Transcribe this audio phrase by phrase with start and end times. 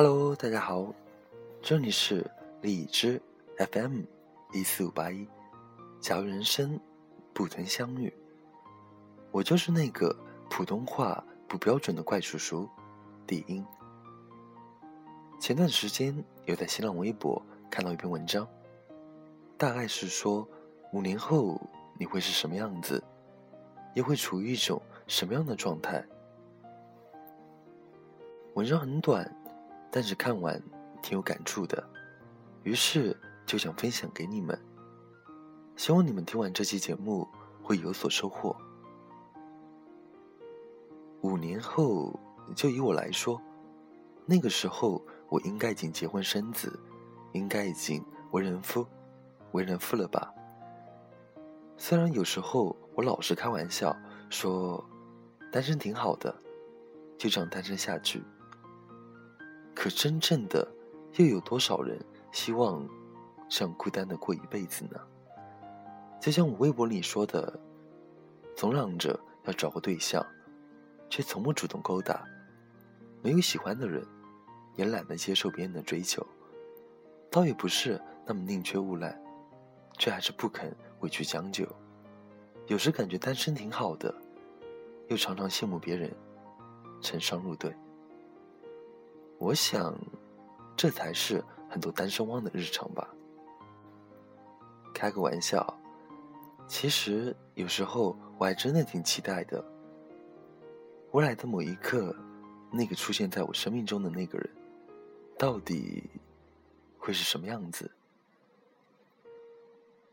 [0.00, 0.94] Hello，大家好，
[1.60, 2.24] 这里是
[2.60, 3.20] 荔枝
[3.56, 4.02] FM
[4.52, 5.26] 一四五八一。
[6.00, 6.78] 假如人生
[7.34, 8.14] 不曾相遇，
[9.32, 10.16] 我就是那个
[10.48, 12.68] 普通话不标准的怪叔叔，
[13.26, 13.66] 地音。
[15.40, 18.46] 前段时间有在新浪微博看到一篇文章，
[19.56, 20.48] 大概是说
[20.92, 21.60] 五年后
[21.98, 23.02] 你会是什么样子，
[23.94, 26.06] 又会处于一种什么样的状态。
[28.54, 29.28] 文章很短。
[29.98, 30.62] 但是看完
[31.02, 31.84] 挺有感触的，
[32.62, 34.56] 于是就想分享给你们。
[35.74, 37.26] 希望你们听完这期节目
[37.60, 38.54] 会有所收获。
[41.22, 42.16] 五年后，
[42.54, 43.42] 就以我来说，
[44.24, 46.78] 那个时候我应该已经结婚生子，
[47.32, 48.86] 应该已经为人夫、
[49.50, 50.32] 为人父了吧？
[51.76, 53.96] 虽然有时候我老是开玩笑
[54.30, 54.88] 说，
[55.50, 56.32] 单身挺好的，
[57.18, 58.22] 就这样单身下去。
[59.78, 60.66] 可真正的，
[61.18, 61.96] 又有多少人
[62.32, 62.84] 希望
[63.48, 64.98] 这样孤单的过一辈子呢？
[66.20, 67.56] 就像我微博里说的，
[68.56, 70.26] 总嚷着要找个对象，
[71.08, 72.24] 却从不主动勾搭，
[73.22, 74.04] 没有喜欢的人，
[74.74, 76.26] 也懒得接受别人的追求，
[77.30, 79.16] 倒也不是那么宁缺毋滥，
[79.96, 81.64] 却还是不肯委屈将就。
[82.66, 84.12] 有时感觉单身挺好的，
[85.06, 86.12] 又常常羡慕别人
[87.00, 87.72] 成双入对。
[89.38, 89.96] 我想，
[90.76, 93.08] 这才是很多单身汪的日常吧。
[94.92, 95.78] 开个玩笑，
[96.66, 99.64] 其实有时候我还真的挺期待的。
[101.12, 102.14] 未来的某一刻，
[102.72, 104.50] 那个出现在我生命中的那个人，
[105.38, 106.02] 到底
[106.98, 107.88] 会是什么样子？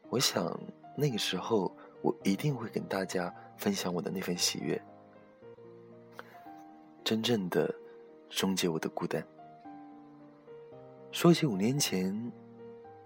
[0.10, 0.58] 我想，
[0.96, 4.80] 那个时候我一定会跟大家分享我的那份喜悦，
[7.04, 7.74] 真正的。
[8.36, 9.26] 终结我的孤单。
[11.10, 12.14] 说起五年前，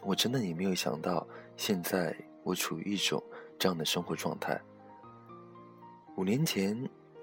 [0.02, 1.26] 我真的也没有想到，
[1.56, 3.24] 现在我处于一种
[3.60, 4.60] 这样的生活状态。
[6.18, 6.76] 五年前，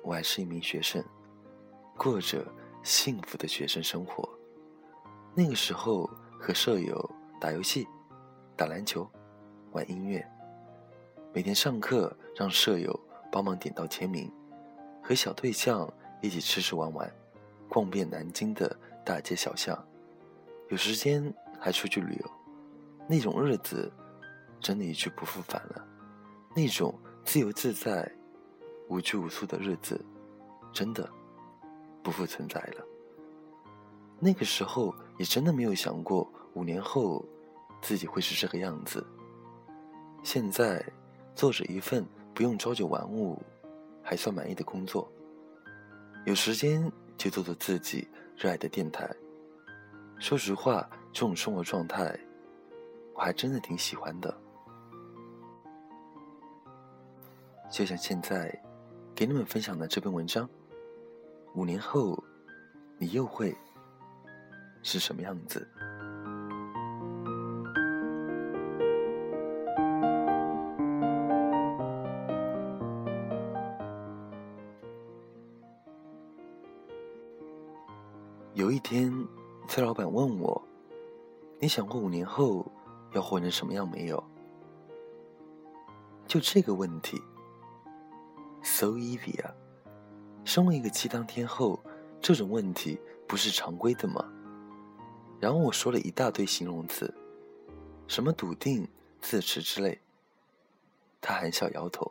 [0.04, 1.04] 我还是一名学生，
[1.98, 2.46] 过着
[2.84, 4.28] 幸福的学生生活。
[5.34, 7.88] 那个时候，和舍友打游戏、
[8.56, 9.04] 打篮球、
[9.72, 10.24] 玩音乐，
[11.34, 12.98] 每天上课让舍友
[13.32, 14.32] 帮忙点到签名，
[15.02, 15.92] 和小对象
[16.22, 17.12] 一起吃吃玩玩。
[17.68, 19.76] 逛遍南京的大街小巷，
[20.68, 22.30] 有时间还出去旅游，
[23.08, 23.92] 那种日子
[24.60, 25.86] 真的一去不复返了。
[26.54, 28.10] 那种自由自在、
[28.88, 30.02] 无拘无束的日子，
[30.72, 31.08] 真的
[32.02, 32.84] 不复存在了。
[34.18, 37.22] 那个时候也真的没有想过五年后
[37.82, 39.06] 自己会是这个样子。
[40.22, 40.82] 现在
[41.34, 43.40] 做着一份不用朝九晚五，
[44.02, 45.10] 还算满意的工作，
[46.24, 46.90] 有时间。
[47.16, 49.08] 就做做自己热爱的电台。
[50.18, 52.18] 说实话，这种生活状态，
[53.14, 54.34] 我还真的挺喜欢的。
[57.70, 58.56] 就像现在
[59.14, 60.48] 给你们分享的这篇文章，
[61.54, 62.22] 五年后，
[62.96, 63.56] 你又会
[64.82, 65.66] 是什么样子？
[78.56, 79.12] 有一天，
[79.68, 80.62] 崔老板问我
[81.60, 82.64] ：“你想过五年后
[83.12, 84.24] 要活成什么样没有？”
[86.26, 87.20] 就这个问题
[88.62, 89.52] ，so easy 啊！
[90.42, 91.78] 身为一个鸡汤天后，
[92.18, 94.24] 这种问题不是常规的吗？
[95.38, 97.12] 然后我说了一大堆形容词，
[98.08, 98.88] 什么笃定、
[99.20, 100.00] 自持之类。
[101.20, 102.10] 他含笑摇头，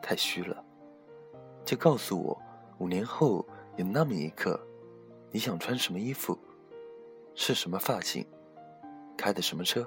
[0.00, 0.64] 太虚了。
[1.66, 2.42] 就告诉我，
[2.78, 3.46] 五年后
[3.76, 4.58] 有那么一刻。
[5.30, 6.38] 你想穿什么衣服？
[7.34, 8.26] 是什么发型？
[9.16, 9.86] 开的什么车？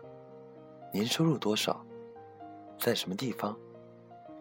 [0.94, 1.84] 年收入多少？
[2.78, 3.58] 在什么地方？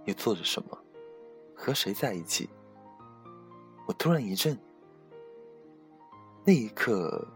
[0.04, 0.78] 又做着什么？
[1.54, 2.50] 和谁在一起？
[3.86, 4.58] 我突然一震，
[6.44, 7.26] 那一刻，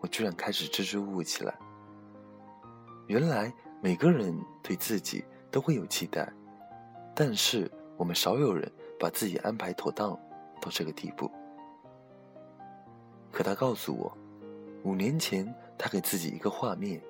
[0.00, 1.58] 我居然开始支支吾吾起来。
[3.06, 3.52] 原来
[3.82, 6.30] 每个人对自己都会有期待，
[7.14, 10.10] 但是我们少有人把自己安排妥当
[10.60, 11.30] 到这个地步。
[13.30, 14.16] 可他告诉我，
[14.82, 17.02] 五年前他给自己一个画面：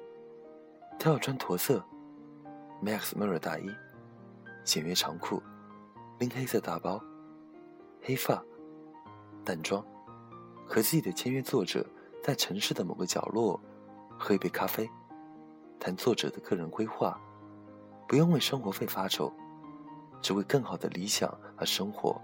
[0.98, 1.84] 他要穿驼色
[2.82, 3.70] ，Max Mara 大衣，
[4.64, 5.40] 简约长裤，
[6.18, 7.00] 拎黑色大包，
[8.02, 8.42] 黑发，
[9.44, 9.84] 淡妆，
[10.66, 11.86] 和自己的签约作者
[12.22, 13.60] 在城市的某个角落
[14.18, 14.90] 喝一杯咖啡，
[15.78, 17.20] 谈作者的个人规划，
[18.08, 19.32] 不用为生活费发愁，
[20.20, 22.20] 只为更好的理想和生活。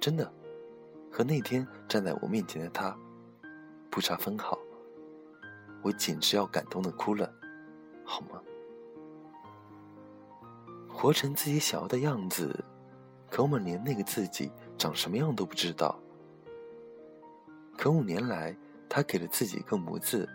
[0.00, 0.32] 真的。
[1.16, 2.94] 和那天站在我面前的他
[3.90, 4.58] 不差分毫，
[5.80, 7.32] 我简直要感动的哭了，
[8.04, 8.38] 好吗？
[10.86, 12.62] 活成自己想要的样子，
[13.30, 15.98] 可我们连那个自己长什么样都不知道。
[17.78, 18.54] 可五年来，
[18.86, 20.28] 他给了自己一个模子，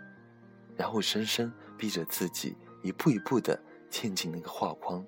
[0.76, 3.56] 然后深深逼着自己一步一步的
[3.88, 5.06] 嵌进那个画框。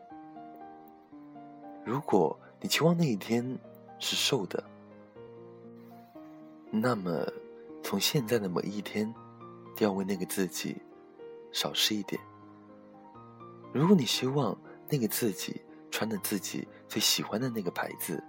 [1.85, 3.59] 如果你期望那一天
[3.99, 4.62] 是瘦的，
[6.81, 7.25] 那么
[7.82, 9.12] 从现在的每一天，
[9.76, 10.76] 都要为那个自己
[11.53, 12.21] 少吃一点。
[13.73, 14.56] 如果你希望
[14.88, 15.61] 那个自己
[15.91, 18.23] 穿的自己最喜欢的那个牌子，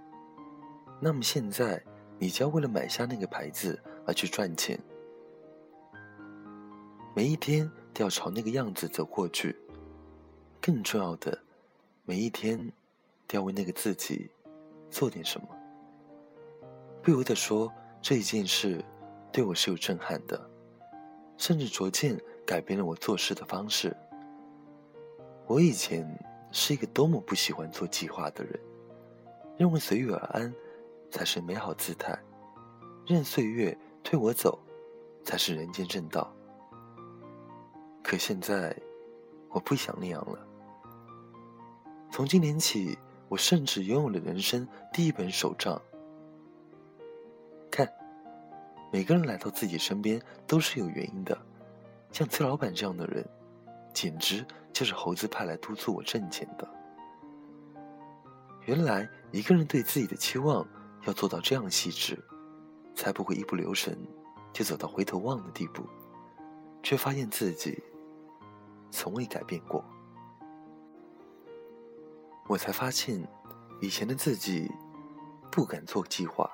[1.00, 1.82] 那么现在
[2.18, 3.78] 你就要为了买下那个牌子。
[4.08, 4.78] 而去赚钱，
[7.12, 9.56] 每一天都要朝那个样子走过去。
[10.62, 11.36] 更重要的，
[12.04, 12.56] 每一天
[13.26, 14.30] 都要为那个自己
[14.88, 15.48] 做点什么。
[17.02, 17.68] 不由得说，
[18.08, 18.84] 这一件事
[19.32, 20.40] 对我是有震撼的，
[21.36, 22.16] 甚至逐渐
[22.46, 23.96] 改变了我做事的方式。
[25.48, 26.06] 我以前
[26.52, 28.60] 是一个多么不喜欢做计划的人，
[29.58, 30.54] 认为随遇而安
[31.10, 32.16] 才是美好姿态，
[33.04, 33.76] 任岁月。
[34.04, 34.56] 推我走，
[35.24, 36.32] 才是人间正道。
[38.04, 38.80] 可现在，
[39.48, 40.46] 我不想那样了。
[42.12, 42.96] 从今年起，
[43.28, 45.82] 我甚至拥有了人生第一本手账。
[48.92, 51.36] 每个人来到自己身边都是有原因的。
[52.12, 53.26] 像崔老板这样的人，
[53.92, 56.68] 简直就是猴子派来督促我挣钱的。
[58.64, 60.66] 原来，一个人对自己的期望
[61.06, 62.22] 要做到这样细致。
[62.98, 63.94] 才不会一不留神
[64.54, 65.84] 就走到回头望的地步，
[66.82, 67.78] 却发现自己
[68.90, 69.84] 从未改变过。
[72.48, 73.22] 我才发现，
[73.82, 74.72] 以前的自己
[75.52, 76.50] 不敢做计划，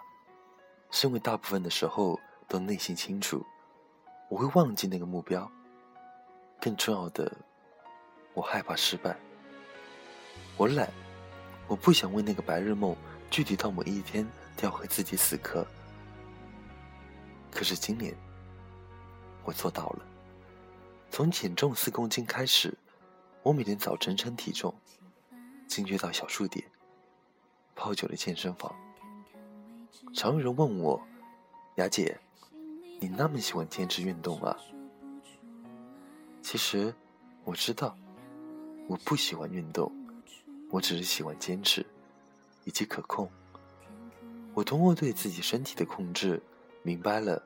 [0.92, 3.44] 是因为大部分的时候都内心清楚，
[4.28, 5.50] 我会忘记那个目标。
[6.60, 7.34] 更重要的，
[8.34, 9.16] 我害怕失败。
[10.56, 10.88] 我懒，
[11.66, 12.94] 我不想为那个白日梦
[13.30, 14.24] 具体到某一天
[14.56, 15.66] 都要和自己死磕。
[17.50, 18.14] 可是今年，
[19.44, 20.06] 我做到了。
[21.10, 22.76] 从减重四公斤开始，
[23.42, 24.74] 我每天早晨称体重，
[25.66, 26.64] 精确到小数点，
[27.74, 28.74] 泡酒的健身房。
[30.14, 31.00] 常有人问我
[31.76, 32.18] ：“雅姐，
[33.00, 34.56] 你那么喜欢坚持运动啊？”
[36.42, 36.94] 其实，
[37.44, 37.96] 我知道，
[38.88, 39.90] 我不喜欢运动，
[40.70, 41.84] 我只是喜欢坚持，
[42.64, 43.30] 以及可控。
[44.54, 46.42] 我通过对自己身体的控制。
[46.84, 47.40] 明白了，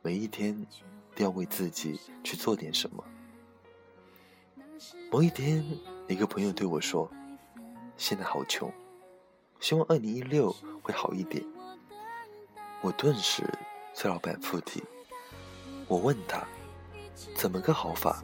[0.00, 0.66] 每一天
[1.14, 3.04] 都要为自己去做点什么。
[5.10, 5.62] 某一天，
[6.08, 7.06] 一个朋友对我说
[7.98, 8.72] ：“现在好穷，
[9.60, 10.50] 希望二零一六
[10.82, 11.44] 会好一点。”
[12.82, 13.48] 我顿时
[13.94, 14.82] 崔老板附体。
[15.86, 16.44] 我问他
[17.36, 18.20] ：“怎么个好法？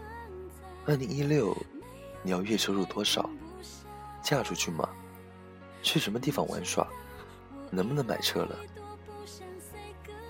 [0.85, 1.57] 二零一六
[2.25, 3.31] 你要月收入多少？
[4.21, 4.89] 嫁出去吗？
[5.81, 6.87] 去什么地方玩耍？
[7.71, 8.57] 能不能买车了？”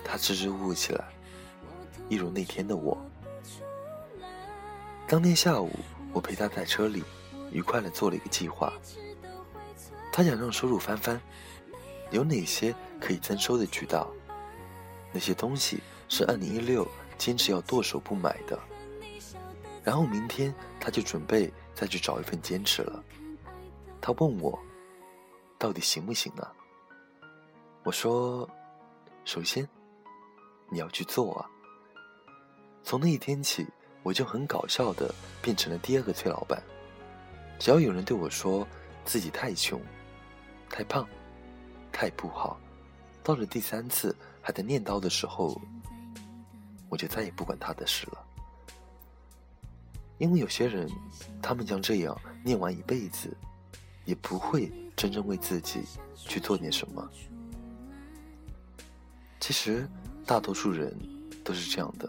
[0.05, 1.05] 他支支吾吾起来，
[2.07, 2.95] 一如那天的我。
[5.07, 5.71] 当天下午，
[6.13, 7.03] 我陪他在车里，
[7.51, 8.71] 愉快的做了一个计划。
[10.11, 11.19] 他想让收入翻番，
[12.11, 14.07] 有哪些可以增收的渠道？
[15.11, 16.87] 那些东西是二零一六
[17.17, 18.59] 坚持要剁手不买的？
[19.83, 23.03] 然后明天他就准备再去找一份坚持了。
[24.01, 24.57] 他问我，
[25.57, 26.53] 到底行不行啊？
[27.83, 28.49] 我说，
[29.25, 29.67] 首先。
[30.71, 31.49] 你要去做啊！
[32.83, 33.65] 从那一天起，
[34.03, 35.11] 我就很搞笑的
[35.41, 36.61] 变成了第二个崔老板。
[37.57, 38.67] 只要有人对我说
[39.03, 39.81] 自己太穷、
[40.69, 41.09] 太胖、
[41.91, 42.59] 太不好，
[43.23, 45.59] 到了第三次还在念叨的时候，
[46.89, 48.25] 我就再也不管他的事了。
[50.17, 50.89] 因为有些人，
[51.41, 53.35] 他们将这样念完一辈子，
[54.05, 55.81] 也不会真正为自己
[56.15, 57.09] 去做点什么。
[59.39, 59.87] 其实。
[60.25, 60.95] 大多数人
[61.43, 62.07] 都是这样的，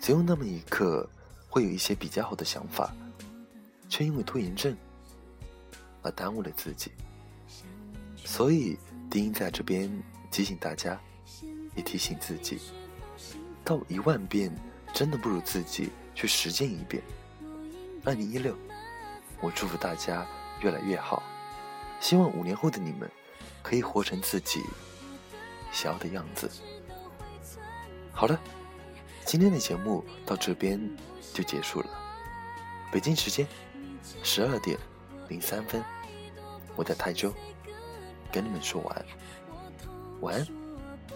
[0.00, 1.06] 只有那么一刻
[1.46, 2.90] 会有一些比较好的想法，
[3.86, 4.74] 却因为拖延症
[6.00, 6.90] 而耽误了自己。
[8.16, 8.78] 所以，
[9.10, 9.92] 丁在这边
[10.30, 10.98] 提醒大家，
[11.74, 12.60] 也提醒自己，
[13.64, 14.54] 到一万遍
[14.92, 17.02] 真的不如自己去实践一遍。
[18.04, 18.56] 二零一六，
[19.40, 20.26] 我祝福大家
[20.60, 21.22] 越来越好，
[22.00, 23.10] 希望五年后的你们
[23.62, 24.60] 可以活成自己
[25.70, 26.50] 想要的样子。
[28.12, 28.38] 好了，
[29.24, 30.80] 今天的节目到这边
[31.32, 31.86] 就结束了。
[32.90, 33.46] 北京时间
[34.22, 34.78] 十二点
[35.28, 35.82] 零三分，
[36.76, 37.32] 我在泰州
[38.30, 39.06] 跟你们说晚安，
[40.20, 40.61] 晚安。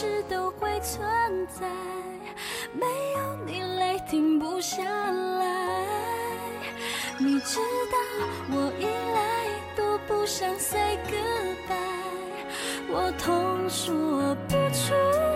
[0.00, 1.04] 直都会存
[1.48, 1.66] 在，
[2.72, 2.86] 没
[3.16, 5.84] 有你泪停不下来。
[7.18, 7.98] 你知道
[8.52, 12.46] 我依赖都不想 say goodbye，
[12.88, 15.27] 我痛说不出。